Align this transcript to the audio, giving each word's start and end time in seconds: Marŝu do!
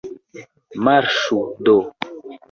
Marŝu 0.87 1.37
do! 1.69 1.75